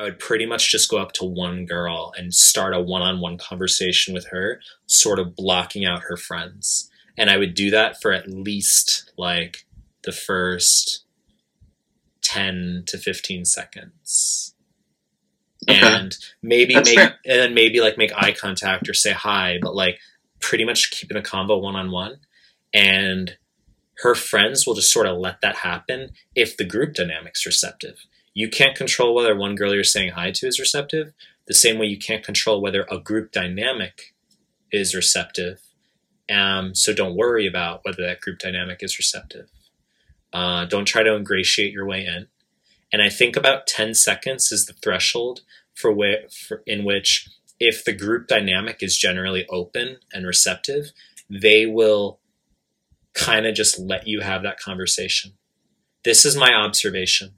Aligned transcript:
I 0.00 0.04
would 0.04 0.18
pretty 0.18 0.46
much 0.46 0.70
just 0.70 0.88
go 0.88 0.96
up 0.96 1.12
to 1.12 1.24
one 1.24 1.66
girl 1.66 2.14
and 2.16 2.32
start 2.32 2.74
a 2.74 2.80
one 2.80 3.02
on 3.02 3.20
one 3.20 3.36
conversation 3.36 4.14
with 4.14 4.28
her, 4.28 4.62
sort 4.86 5.18
of 5.18 5.36
blocking 5.36 5.84
out 5.84 6.04
her 6.04 6.16
friends. 6.16 6.90
And 7.18 7.28
I 7.28 7.36
would 7.36 7.52
do 7.52 7.70
that 7.70 8.00
for 8.00 8.10
at 8.10 8.26
least 8.26 9.12
like 9.18 9.66
the 10.04 10.12
first 10.12 11.04
10 12.22 12.84
to 12.86 12.96
15 12.96 13.44
seconds. 13.44 14.54
Okay. 15.68 15.78
And 15.78 16.16
maybe 16.42 16.72
That's 16.72 16.88
make, 16.88 16.98
fair. 16.98 17.18
and 17.26 17.38
then 17.38 17.52
maybe 17.54 17.82
like 17.82 17.98
make 17.98 18.12
eye 18.16 18.32
contact 18.32 18.88
or 18.88 18.94
say 18.94 19.12
hi, 19.12 19.58
but 19.60 19.74
like 19.74 19.98
pretty 20.40 20.64
much 20.64 20.90
keeping 20.90 21.18
a 21.18 21.22
combo 21.22 21.58
one 21.58 21.76
on 21.76 21.90
one. 21.90 22.20
And 22.72 23.36
her 23.98 24.14
friends 24.14 24.66
will 24.66 24.74
just 24.74 24.90
sort 24.90 25.06
of 25.06 25.18
let 25.18 25.42
that 25.42 25.56
happen 25.56 26.12
if 26.34 26.56
the 26.56 26.64
group 26.64 26.94
dynamic's 26.94 27.44
are 27.44 27.50
receptive. 27.50 28.06
You 28.34 28.48
can't 28.48 28.76
control 28.76 29.14
whether 29.14 29.36
one 29.36 29.54
girl 29.54 29.74
you're 29.74 29.84
saying 29.84 30.12
hi 30.12 30.30
to 30.32 30.46
is 30.46 30.60
receptive, 30.60 31.12
the 31.46 31.54
same 31.54 31.78
way 31.78 31.86
you 31.86 31.98
can't 31.98 32.24
control 32.24 32.60
whether 32.60 32.86
a 32.90 32.98
group 32.98 33.32
dynamic 33.32 34.14
is 34.70 34.94
receptive. 34.94 35.60
Um, 36.30 36.74
so 36.74 36.94
don't 36.94 37.16
worry 37.16 37.46
about 37.46 37.80
whether 37.84 38.02
that 38.02 38.20
group 38.20 38.38
dynamic 38.38 38.82
is 38.82 38.98
receptive. 38.98 39.48
Uh, 40.32 40.64
don't 40.64 40.84
try 40.84 41.02
to 41.02 41.16
ingratiate 41.16 41.72
your 41.72 41.86
way 41.86 42.06
in. 42.06 42.28
And 42.92 43.02
I 43.02 43.08
think 43.08 43.36
about 43.36 43.66
10 43.66 43.94
seconds 43.94 44.52
is 44.52 44.66
the 44.66 44.74
threshold 44.74 45.40
for, 45.74 45.92
where, 45.92 46.24
for 46.30 46.62
in 46.66 46.84
which 46.84 47.28
if 47.58 47.84
the 47.84 47.92
group 47.92 48.28
dynamic 48.28 48.82
is 48.82 48.96
generally 48.96 49.46
open 49.48 49.98
and 50.12 50.26
receptive, 50.26 50.92
they 51.28 51.66
will 51.66 52.20
kind 53.12 53.46
of 53.46 53.54
just 53.54 53.78
let 53.78 54.06
you 54.06 54.20
have 54.20 54.42
that 54.42 54.60
conversation. 54.60 55.32
This 56.04 56.24
is 56.24 56.36
my 56.36 56.54
observation. 56.54 57.34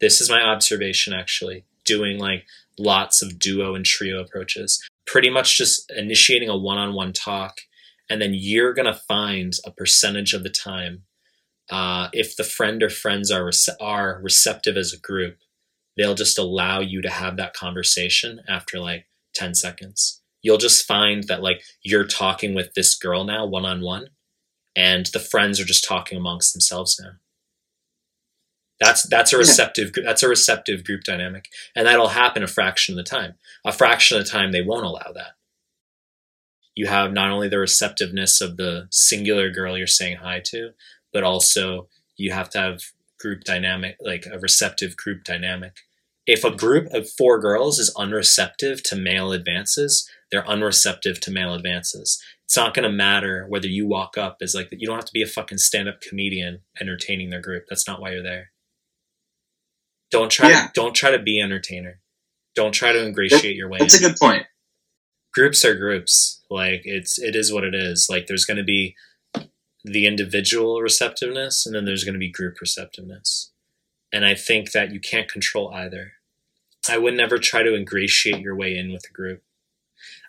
This 0.00 0.20
is 0.20 0.30
my 0.30 0.42
observation 0.42 1.12
actually, 1.12 1.64
doing 1.84 2.18
like 2.18 2.46
lots 2.78 3.22
of 3.22 3.38
duo 3.38 3.74
and 3.74 3.84
trio 3.84 4.20
approaches. 4.20 4.82
Pretty 5.06 5.30
much 5.30 5.56
just 5.56 5.90
initiating 5.96 6.48
a 6.48 6.56
one 6.56 6.78
on 6.78 6.94
one 6.94 7.12
talk, 7.12 7.60
and 8.08 8.20
then 8.20 8.32
you're 8.34 8.74
going 8.74 8.92
to 8.92 9.00
find 9.08 9.52
a 9.64 9.70
percentage 9.70 10.32
of 10.34 10.42
the 10.42 10.50
time. 10.50 11.02
Uh, 11.70 12.08
if 12.12 12.36
the 12.36 12.44
friend 12.44 12.82
or 12.82 12.90
friends 12.90 13.30
are, 13.30 13.44
rece- 13.44 13.76
are 13.80 14.20
receptive 14.22 14.76
as 14.76 14.92
a 14.92 15.00
group, 15.00 15.38
they'll 15.96 16.14
just 16.14 16.38
allow 16.38 16.80
you 16.80 17.00
to 17.00 17.08
have 17.08 17.36
that 17.36 17.54
conversation 17.54 18.40
after 18.48 18.78
like 18.78 19.06
10 19.34 19.54
seconds. 19.54 20.20
You'll 20.42 20.58
just 20.58 20.86
find 20.86 21.24
that 21.24 21.42
like 21.42 21.62
you're 21.82 22.06
talking 22.06 22.54
with 22.54 22.74
this 22.74 22.94
girl 22.94 23.24
now 23.24 23.46
one 23.46 23.64
on 23.64 23.80
one 23.80 24.08
and 24.76 25.06
the 25.06 25.20
friends 25.20 25.60
are 25.60 25.64
just 25.64 25.84
talking 25.84 26.18
amongst 26.18 26.52
themselves 26.52 27.00
now. 27.02 27.12
That's 28.80 29.04
that's 29.08 29.32
a 29.32 29.38
receptive 29.38 29.92
that's 30.04 30.22
a 30.22 30.28
receptive 30.28 30.84
group 30.84 31.04
dynamic, 31.04 31.48
and 31.76 31.86
that'll 31.86 32.08
happen 32.08 32.42
a 32.42 32.48
fraction 32.48 32.98
of 32.98 33.04
the 33.04 33.08
time. 33.08 33.34
A 33.64 33.72
fraction 33.72 34.18
of 34.18 34.24
the 34.24 34.30
time, 34.30 34.52
they 34.52 34.62
won't 34.62 34.84
allow 34.84 35.12
that. 35.14 35.32
You 36.74 36.86
have 36.88 37.12
not 37.12 37.30
only 37.30 37.48
the 37.48 37.58
receptiveness 37.58 38.40
of 38.40 38.56
the 38.56 38.88
singular 38.90 39.50
girl 39.50 39.78
you're 39.78 39.86
saying 39.86 40.16
hi 40.16 40.40
to, 40.46 40.70
but 41.12 41.22
also 41.22 41.88
you 42.16 42.32
have 42.32 42.50
to 42.50 42.58
have 42.58 42.80
group 43.18 43.44
dynamic, 43.44 43.96
like 44.00 44.26
a 44.26 44.40
receptive 44.40 44.96
group 44.96 45.22
dynamic. 45.22 45.78
If 46.26 46.42
a 46.42 46.50
group 46.50 46.92
of 46.92 47.08
four 47.08 47.38
girls 47.38 47.78
is 47.78 47.94
unreceptive 47.96 48.82
to 48.84 48.96
male 48.96 49.30
advances, 49.30 50.08
they're 50.32 50.42
unreceptive 50.42 51.20
to 51.20 51.30
male 51.30 51.54
advances 51.54 52.20
it's 52.44 52.56
not 52.56 52.74
going 52.74 52.88
to 52.88 52.94
matter 52.94 53.46
whether 53.48 53.66
you 53.66 53.86
walk 53.86 54.18
up 54.18 54.38
as 54.42 54.54
like 54.54 54.68
you 54.70 54.86
don't 54.86 54.96
have 54.96 55.04
to 55.06 55.12
be 55.12 55.22
a 55.22 55.26
fucking 55.26 55.58
stand-up 55.58 56.00
comedian 56.00 56.60
entertaining 56.80 57.30
their 57.30 57.40
group 57.40 57.64
that's 57.68 57.88
not 57.88 58.00
why 58.00 58.12
you're 58.12 58.22
there 58.22 58.50
don't 60.14 60.30
try 60.30 60.50
Yeah. 60.50 60.68
don't 60.74 60.94
try 60.94 61.10
to 61.10 61.18
be 61.18 61.40
entertainer. 61.40 62.00
Don't 62.54 62.72
try 62.72 62.92
to 62.92 63.04
ingratiate 63.04 63.56
your 63.56 63.68
way 63.68 63.78
in. 63.78 63.84
That's 63.84 63.94
a 63.94 64.00
good 64.00 64.16
point. 64.16 64.46
groups 65.32 65.64
are 65.64 65.74
groups. 65.74 66.40
Like 66.50 66.82
it's 66.84 67.18
it 67.18 67.34
is 67.34 67.52
what 67.52 67.64
it 67.64 67.74
is. 67.74 68.06
Like 68.08 68.26
there's 68.26 68.44
going 68.44 68.56
to 68.58 68.62
be 68.64 68.94
the 69.84 70.06
individual 70.06 70.80
receptiveness 70.80 71.66
and 71.66 71.74
then 71.74 71.84
there's 71.84 72.04
going 72.04 72.14
to 72.14 72.18
be 72.20 72.30
group 72.30 72.60
receptiveness. 72.60 73.50
And 74.12 74.24
i 74.24 74.34
think 74.34 74.70
that 74.70 74.92
you 74.92 75.00
can't 75.00 75.28
control 75.30 75.72
either. 75.74 76.12
I 76.88 76.98
would 76.98 77.14
never 77.14 77.38
try 77.38 77.62
to 77.64 77.74
ingratiate 77.74 78.40
your 78.40 78.54
way 78.54 78.76
in 78.76 78.92
with 78.92 79.04
a 79.10 79.12
group. 79.12 79.42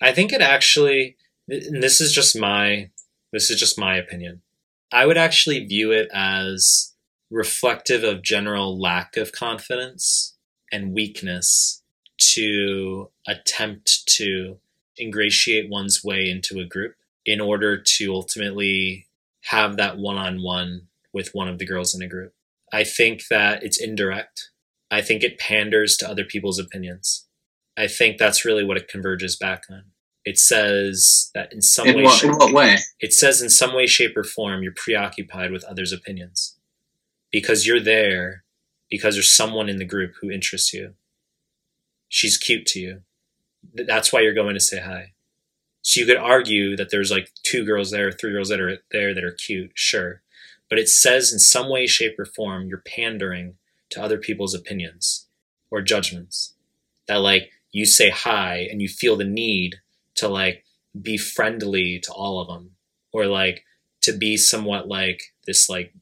I 0.00 0.12
think 0.12 0.32
it 0.32 0.40
actually 0.40 1.16
and 1.48 1.82
this 1.82 2.00
is 2.00 2.12
just 2.12 2.38
my 2.38 2.90
this 3.32 3.50
is 3.50 3.58
just 3.58 3.78
my 3.78 3.96
opinion. 3.96 4.42
I 4.92 5.06
would 5.06 5.16
actually 5.18 5.64
view 5.66 5.90
it 5.90 6.08
as 6.14 6.91
reflective 7.32 8.04
of 8.04 8.22
general 8.22 8.78
lack 8.78 9.16
of 9.16 9.32
confidence 9.32 10.36
and 10.70 10.92
weakness 10.92 11.82
to 12.18 13.10
attempt 13.26 14.06
to 14.06 14.58
ingratiate 15.00 15.70
one's 15.70 16.04
way 16.04 16.28
into 16.28 16.60
a 16.60 16.66
group 16.66 16.94
in 17.24 17.40
order 17.40 17.80
to 17.80 18.12
ultimately 18.12 19.06
have 19.46 19.76
that 19.76 19.96
one-on-one 19.96 20.82
with 21.12 21.34
one 21.34 21.48
of 21.48 21.58
the 21.58 21.64
girls 21.66 21.94
in 21.94 22.02
a 22.02 22.08
group. 22.08 22.34
I 22.72 22.84
think 22.84 23.26
that 23.28 23.62
it's 23.62 23.80
indirect. 23.80 24.50
I 24.90 25.00
think 25.00 25.22
it 25.22 25.38
panders 25.38 25.96
to 25.98 26.08
other 26.08 26.24
people's 26.24 26.58
opinions. 26.58 27.26
I 27.76 27.86
think 27.86 28.18
that's 28.18 28.44
really 28.44 28.64
what 28.64 28.76
it 28.76 28.88
converges 28.88 29.36
back 29.36 29.64
on. 29.70 29.84
It 30.24 30.38
says 30.38 31.30
that 31.34 31.52
in 31.52 31.62
some 31.62 31.88
In 31.88 31.96
way 31.96 32.02
what, 32.04 32.18
shape- 32.18 32.30
in 32.30 32.36
what 32.36 32.52
way? 32.52 32.76
it 33.00 33.12
says 33.14 33.40
in 33.40 33.48
some 33.48 33.74
way 33.74 33.86
shape 33.86 34.16
or 34.16 34.22
form 34.22 34.62
you're 34.62 34.72
preoccupied 34.76 35.50
with 35.50 35.64
others 35.64 35.92
opinions 35.92 36.56
because 37.32 37.66
you're 37.66 37.80
there 37.80 38.44
because 38.90 39.14
there's 39.14 39.32
someone 39.32 39.68
in 39.68 39.78
the 39.78 39.86
group 39.86 40.12
who 40.20 40.30
interests 40.30 40.72
you. 40.74 40.92
She's 42.08 42.36
cute 42.36 42.66
to 42.66 42.78
you. 42.78 43.00
That's 43.74 44.12
why 44.12 44.20
you're 44.20 44.34
going 44.34 44.54
to 44.54 44.60
say 44.60 44.80
hi. 44.80 45.12
So 45.80 46.00
you 46.00 46.06
could 46.06 46.18
argue 46.18 46.76
that 46.76 46.90
there's 46.90 47.10
like 47.10 47.30
two 47.42 47.64
girls 47.64 47.90
there 47.90 48.12
three 48.12 48.32
girls 48.32 48.50
that 48.50 48.60
are 48.60 48.78
there 48.92 49.14
that 49.14 49.24
are 49.24 49.32
cute 49.32 49.72
sure. 49.74 50.22
But 50.68 50.78
it 50.78 50.88
says 50.88 51.32
in 51.32 51.38
some 51.38 51.68
way 51.68 51.86
shape 51.86 52.18
or 52.18 52.24
form 52.24 52.68
you're 52.68 52.82
pandering 52.86 53.56
to 53.90 54.02
other 54.02 54.18
people's 54.18 54.54
opinions 54.54 55.26
or 55.70 55.80
judgments. 55.82 56.54
That 57.08 57.16
like 57.16 57.50
you 57.72 57.86
say 57.86 58.10
hi 58.10 58.68
and 58.70 58.80
you 58.80 58.88
feel 58.88 59.16
the 59.16 59.24
need 59.24 59.76
to 60.16 60.28
like 60.28 60.64
be 61.00 61.16
friendly 61.16 61.98
to 62.00 62.12
all 62.12 62.40
of 62.40 62.48
them 62.48 62.72
or 63.12 63.26
like 63.26 63.64
to 64.02 64.12
be 64.12 64.36
somewhat 64.36 64.86
like 64.86 65.32
this 65.46 65.68
like 65.68 65.94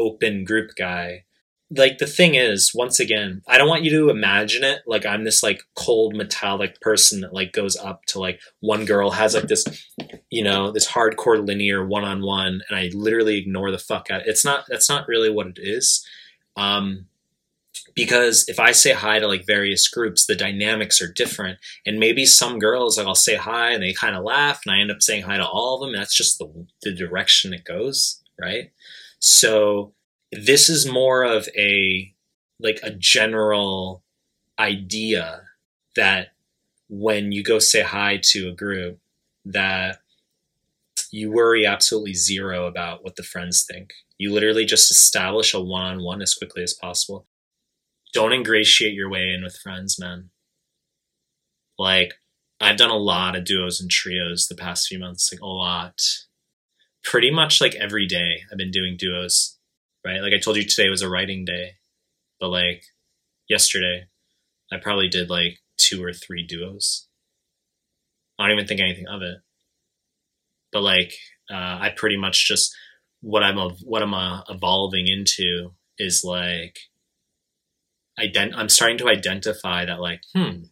open 0.00 0.44
group 0.44 0.70
guy. 0.76 1.24
Like 1.70 1.98
the 1.98 2.06
thing 2.06 2.34
is 2.34 2.72
once 2.74 2.98
again 2.98 3.42
i 3.46 3.56
don't 3.56 3.68
want 3.68 3.84
you 3.84 3.90
to 3.92 4.10
imagine 4.10 4.64
it 4.64 4.80
like 4.88 5.06
i'm 5.06 5.22
this 5.22 5.40
like 5.40 5.62
cold 5.76 6.16
metallic 6.16 6.80
person 6.80 7.20
that 7.20 7.32
like 7.32 7.52
goes 7.52 7.76
up 7.76 8.04
to 8.06 8.18
like 8.18 8.40
one 8.58 8.84
girl 8.84 9.12
has 9.12 9.36
like 9.36 9.46
this 9.46 9.64
you 10.30 10.42
know 10.42 10.72
this 10.72 10.88
hardcore 10.88 11.46
linear 11.46 11.86
one-on-one 11.86 12.60
and 12.68 12.76
i 12.76 12.90
literally 12.92 13.38
ignore 13.38 13.70
the 13.70 13.78
fuck 13.78 14.10
out. 14.10 14.22
It's 14.26 14.44
not 14.44 14.64
that's 14.68 14.88
not 14.88 15.06
really 15.06 15.30
what 15.30 15.46
it 15.46 15.58
is. 15.58 16.04
Um 16.56 17.06
because 17.94 18.44
if 18.48 18.58
i 18.58 18.72
say 18.72 18.92
hi 18.92 19.18
to 19.18 19.26
like 19.26 19.46
various 19.46 19.88
groups 19.88 20.26
the 20.26 20.34
dynamics 20.34 21.00
are 21.02 21.12
different 21.12 21.58
and 21.84 21.98
maybe 21.98 22.24
some 22.24 22.58
girls 22.58 22.96
like 22.96 23.06
i'll 23.06 23.14
say 23.14 23.36
hi 23.36 23.72
and 23.72 23.82
they 23.82 23.92
kind 23.92 24.16
of 24.16 24.24
laugh 24.24 24.60
and 24.64 24.74
i 24.74 24.80
end 24.80 24.90
up 24.90 25.02
saying 25.02 25.22
hi 25.22 25.36
to 25.36 25.46
all 25.46 25.74
of 25.74 25.80
them 25.80 25.98
that's 25.98 26.16
just 26.16 26.38
the, 26.38 26.66
the 26.82 26.94
direction 26.94 27.52
it 27.52 27.64
goes 27.64 28.22
right 28.40 28.70
so 29.20 29.92
this 30.32 30.68
is 30.68 30.90
more 30.90 31.22
of 31.22 31.48
a 31.56 32.14
like 32.58 32.80
a 32.82 32.90
general 32.90 34.02
idea 34.58 35.42
that 35.96 36.28
when 36.88 37.32
you 37.32 37.42
go 37.42 37.58
say 37.58 37.82
hi 37.82 38.18
to 38.22 38.48
a 38.48 38.54
group 38.54 38.98
that 39.44 39.98
you 41.12 41.30
worry 41.30 41.66
absolutely 41.66 42.14
zero 42.14 42.66
about 42.66 43.02
what 43.02 43.16
the 43.16 43.22
friends 43.22 43.64
think. 43.64 43.92
You 44.18 44.32
literally 44.32 44.64
just 44.64 44.90
establish 44.90 45.54
a 45.54 45.60
one-on-one 45.60 46.22
as 46.22 46.34
quickly 46.34 46.62
as 46.62 46.74
possible. 46.74 47.26
Don't 48.12 48.32
ingratiate 48.32 48.94
your 48.94 49.08
way 49.08 49.32
in 49.32 49.42
with 49.42 49.56
friends 49.56 49.98
man. 49.98 50.30
Like 51.78 52.14
i've 52.60 52.76
done 52.76 52.90
a 52.90 52.96
lot 52.96 53.34
of 53.34 53.44
duos 53.44 53.80
and 53.80 53.90
trios 53.90 54.46
the 54.46 54.54
past 54.54 54.86
few 54.86 54.98
months 54.98 55.32
like 55.32 55.40
a 55.40 55.46
lot 55.46 56.02
pretty 57.02 57.30
much 57.30 57.60
like 57.60 57.74
every 57.74 58.06
day 58.06 58.42
i've 58.50 58.58
been 58.58 58.70
doing 58.70 58.96
duos 58.98 59.58
right? 60.04 60.20
Like 60.20 60.32
i 60.32 60.38
told 60.38 60.56
you 60.56 60.64
today 60.64 60.88
was 60.88 61.02
a 61.02 61.08
writing 61.10 61.44
day 61.44 61.72
but 62.38 62.48
like 62.48 62.84
yesterday 63.48 64.04
i 64.72 64.76
probably 64.78 65.08
did 65.08 65.30
like 65.30 65.58
two 65.80 66.04
or 66.04 66.12
three 66.12 66.46
duos. 66.46 67.08
I 68.38 68.46
don't 68.46 68.56
even 68.56 68.66
think 68.66 68.80
anything 68.80 69.06
of 69.08 69.22
it. 69.22 69.38
But 70.72 70.82
like 70.82 71.14
uh, 71.50 71.78
i 71.80 71.92
pretty 71.96 72.16
much 72.16 72.46
just 72.46 72.72
what 73.22 73.42
i'm 73.42 73.56
what 73.84 74.02
i'm 74.02 74.14
uh, 74.14 74.42
evolving 74.48 75.08
into 75.08 75.72
is 75.98 76.22
like 76.24 76.78
ident- 78.18 78.54
i'm 78.54 78.68
starting 78.68 78.98
to 78.98 79.08
identify 79.08 79.84
that 79.84 80.00
like 80.00 80.20
hmm 80.34 80.62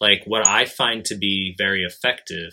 like 0.00 0.22
what 0.26 0.46
i 0.48 0.64
find 0.64 1.04
to 1.04 1.14
be 1.14 1.54
very 1.56 1.84
effective 1.84 2.52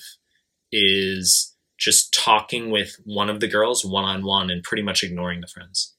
is 0.72 1.51
just 1.82 2.14
talking 2.14 2.70
with 2.70 2.98
one 3.06 3.28
of 3.28 3.40
the 3.40 3.48
girls 3.48 3.84
one 3.84 4.04
on 4.06 4.24
one 4.24 4.52
and 4.52 4.62
pretty 4.62 4.84
much 4.84 5.04
ignoring 5.04 5.42
the 5.42 5.48
friends. 5.48 5.96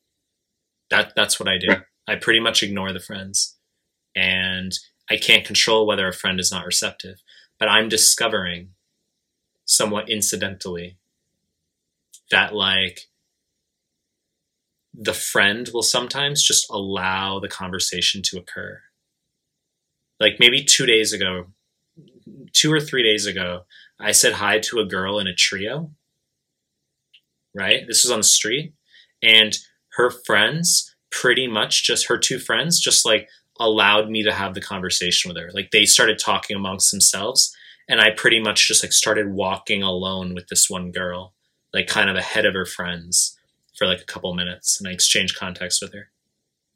That 0.91 1.13
that's 1.17 1.41
what 1.41 1.49
i 1.49 1.59
do. 1.59 1.75
I 2.07 2.15
pretty 2.15 2.39
much 2.39 2.63
ignore 2.63 2.93
the 2.93 3.01
friends. 3.01 3.57
And 4.15 4.73
I 5.11 5.17
can't 5.17 5.45
control 5.45 5.87
whether 5.87 6.07
a 6.07 6.13
friend 6.13 6.39
is 6.39 6.53
not 6.53 6.67
receptive, 6.67 7.17
but 7.59 7.69
I'm 7.69 7.89
discovering 7.89 8.71
somewhat 9.65 10.09
incidentally 10.09 10.99
that 12.31 12.55
like 12.55 13.09
the 14.95 15.15
friend 15.15 15.69
will 15.75 15.83
sometimes 15.83 16.45
just 16.45 16.71
allow 16.71 17.41
the 17.41 17.49
conversation 17.49 18.23
to 18.23 18.39
occur. 18.39 18.81
Like 20.21 20.37
maybe 20.39 20.63
two 20.63 20.87
days 20.87 21.13
ago, 21.13 21.47
two 22.53 22.73
or 22.73 22.81
three 22.81 23.03
days 23.03 23.27
ago, 23.27 23.65
I 24.03 24.13
said 24.13 24.35
hi 24.35 24.59
to 24.61 24.81
a 24.81 24.87
girl 24.87 25.19
in 25.19 25.27
a 25.27 25.35
trio. 25.35 25.91
Right? 27.55 27.85
This 27.87 28.05
was 28.05 28.11
on 28.11 28.21
the 28.21 28.25
street. 28.25 28.75
And 29.23 29.57
her 29.93 30.11
friends, 30.11 30.95
pretty 31.11 31.47
much 31.47 31.85
just 31.85 32.09
her 32.09 32.19
two 32.19 32.39
friends, 32.39 32.81
just 32.81 33.05
like 33.05 33.29
allowed 33.61 34.09
me 34.09 34.23
to 34.23 34.33
have 34.33 34.55
the 34.55 34.61
conversation 34.61 35.29
with 35.29 35.37
her. 35.37 35.51
Like 35.53 35.71
they 35.71 35.85
started 35.85 36.19
talking 36.19 36.57
amongst 36.57 36.91
themselves. 36.91 37.55
And 37.89 38.01
I 38.01 38.11
pretty 38.11 38.41
much 38.41 38.67
just 38.67 38.83
like 38.83 38.93
started 38.93 39.33
walking 39.33 39.83
alone 39.83 40.35
with 40.35 40.49
this 40.49 40.71
one 40.71 40.91
girl, 40.93 41.35
like 41.75 41.87
kind 41.87 42.09
of 42.09 42.17
ahead 42.17 42.47
of 42.47 42.55
her 42.55 42.67
friends 42.67 43.39
for 43.77 43.87
like 43.87 44.01
a 44.01 44.07
couple 44.07 44.35
minutes. 44.35 44.79
And 44.79 44.89
I 44.89 44.93
exchanged 44.93 45.39
contacts 45.39 45.83
with 45.83 45.93
her. 45.93 46.11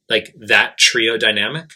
Like 0.08 0.34
that 0.38 0.78
trio 0.78 1.16
dynamic 1.16 1.70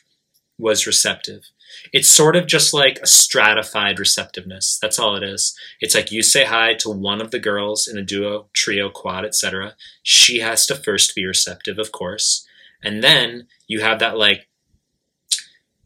was 0.61 0.87
receptive. 0.87 1.51
It's 1.93 2.11
sort 2.11 2.37
of 2.37 2.47
just 2.47 2.73
like 2.75 2.99
a 3.03 3.07
stratified 3.07 3.99
receptiveness. 3.99 4.79
That's 4.81 4.99
all 4.99 5.17
it 5.17 5.23
is. 5.23 5.57
It's 5.81 5.95
like 5.95 6.13
you 6.13 6.23
say 6.23 6.45
hi 6.45 6.75
to 6.75 6.91
one 6.91 7.21
of 7.21 7.31
the 7.31 7.39
girls 7.39 7.89
in 7.89 7.97
a 7.97 8.03
duo, 8.03 8.49
trio, 8.53 8.91
quad, 8.91 9.25
etc. 9.25 9.75
She 10.03 10.41
has 10.41 10.67
to 10.67 10.75
first 10.75 11.15
be 11.15 11.25
receptive, 11.25 11.79
of 11.79 11.93
course. 11.93 12.47
And 12.83 13.03
then 13.03 13.47
you 13.67 13.81
have 13.81 13.99
that 14.01 14.17
like 14.17 14.49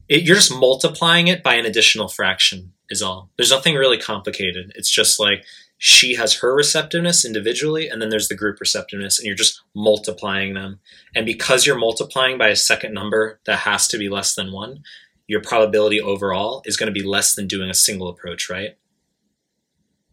it, 0.08 0.22
you're 0.22 0.36
just 0.36 0.54
multiplying 0.54 1.28
it 1.28 1.42
by 1.42 1.54
an 1.54 1.64
additional 1.64 2.08
fraction 2.08 2.73
is 2.90 3.02
all. 3.02 3.30
There's 3.36 3.50
nothing 3.50 3.74
really 3.74 3.98
complicated. 3.98 4.72
It's 4.76 4.90
just 4.90 5.18
like 5.18 5.44
she 5.78 6.14
has 6.14 6.38
her 6.38 6.54
receptiveness 6.54 7.24
individually 7.24 7.88
and 7.88 8.00
then 8.00 8.08
there's 8.08 8.28
the 8.28 8.36
group 8.36 8.60
receptiveness 8.60 9.18
and 9.18 9.26
you're 9.26 9.34
just 9.34 9.60
multiplying 9.74 10.54
them 10.54 10.80
and 11.14 11.26
because 11.26 11.66
you're 11.66 11.78
multiplying 11.78 12.38
by 12.38 12.48
a 12.48 12.56
second 12.56 12.94
number 12.94 13.40
that 13.44 13.58
has 13.58 13.86
to 13.88 13.98
be 13.98 14.08
less 14.08 14.34
than 14.34 14.52
one 14.52 14.82
your 15.26 15.42
probability 15.42 16.00
overall 16.00 16.62
is 16.64 16.76
going 16.76 16.86
to 16.86 17.00
be 17.00 17.06
less 17.06 17.34
than 17.34 17.46
doing 17.46 17.68
a 17.68 17.74
single 17.74 18.08
approach 18.08 18.48
right 18.48 18.78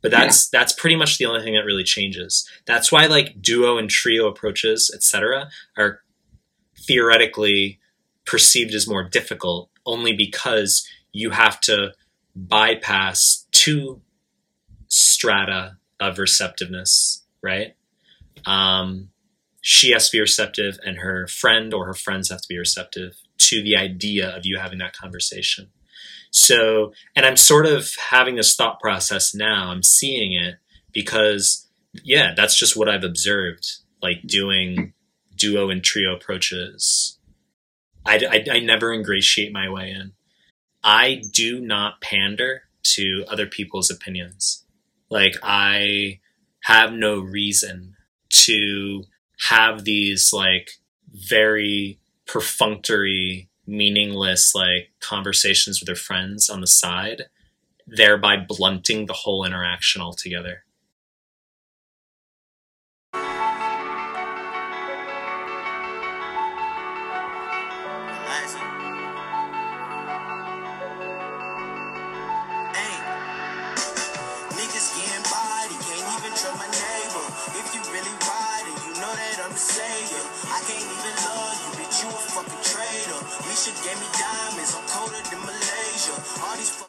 but 0.02 0.12
that's 0.12 0.50
yeah. 0.52 0.60
that's 0.60 0.74
pretty 0.74 0.96
much 0.96 1.18
the 1.18 1.26
only 1.26 1.42
thing 1.42 1.54
that 1.54 1.66
really 1.66 1.84
changes 1.84 2.50
that's 2.66 2.92
why 2.92 3.06
like 3.06 3.42
duo 3.42 3.78
and 3.78 3.90
trio 3.90 4.28
approaches 4.28 4.92
etc 4.94 5.50
are 5.78 6.02
theoretically 6.76 7.80
perceived 8.26 8.74
as 8.74 8.88
more 8.88 9.08
difficult 9.08 9.70
only 9.86 10.12
because 10.12 10.88
you 11.14 11.30
have 11.30 11.62
to 11.62 11.94
bypass 12.36 13.48
two 13.52 14.02
strata 14.88 15.78
of 16.00 16.18
receptiveness, 16.18 17.24
right? 17.42 17.76
Um, 18.46 19.10
she 19.62 19.92
has 19.92 20.10
to 20.10 20.18
be 20.18 20.22
receptive, 20.22 20.80
and 20.84 20.98
her 20.98 21.28
friend 21.28 21.74
or 21.74 21.86
her 21.86 21.94
friends 21.94 22.30
have 22.30 22.42
to 22.42 22.48
be 22.48 22.58
receptive 22.58 23.14
to 23.38 23.62
the 23.62 23.76
idea 23.76 24.36
of 24.36 24.46
you 24.46 24.58
having 24.58 24.80
that 24.80 24.96
conversation. 24.96 25.70
So, 26.32 26.94
and 27.16 27.26
I'm 27.26 27.38
sort 27.38 27.66
of 27.66 27.92
having 28.10 28.36
this 28.36 28.56
thought 28.56 28.80
process 28.80 29.36
now. 29.36 29.70
I'm 29.70 29.84
seeing 29.84 30.34
it 30.34 30.56
because, 30.94 31.68
yeah, 32.04 32.34
that's 32.36 32.58
just 32.58 32.76
what 32.76 32.90
I've 32.90 33.04
observed, 33.04 33.68
like 34.02 34.22
doing 34.26 34.94
duo 35.36 35.70
and 35.70 35.84
trio 35.84 36.16
approaches. 36.16 37.20
I, 38.06 38.46
I, 38.50 38.56
I 38.56 38.60
never 38.60 38.92
ingratiate 38.92 39.52
my 39.54 39.70
way 39.70 39.92
in. 39.92 40.14
I 40.84 41.22
do 41.32 41.60
not 41.60 42.02
pander 42.02 42.64
to 42.84 43.26
other 43.28 43.46
people's 43.46 43.92
opinions. 43.92 44.66
Like 45.10 45.36
I 45.44 46.20
have 46.62 46.94
no 46.94 47.20
reason 47.20 47.96
to 48.30 49.04
have 49.50 49.84
these 49.84 50.32
like 50.32 50.72
very 51.12 52.00
perfunctory, 52.26 53.50
meaningless 53.68 54.54
like 54.56 54.92
conversations 55.00 55.80
with 55.80 55.88
their 55.88 55.96
friends 55.96 56.50
on 56.50 56.62
the 56.62 56.68
side, 56.68 57.24
thereby 57.86 58.38
blunting 58.38 59.06
the 59.06 59.14
whole 59.14 59.44
interaction 59.44 60.02
altogether. 60.02 60.64
gave 83.84 84.00
me 84.00 84.08
diamonds. 84.20 84.76
I'm 84.76 84.86
colder 84.88 85.22
than 85.30 85.40
Malaysia. 85.42 86.16
All 86.44 86.58
these 86.58 86.84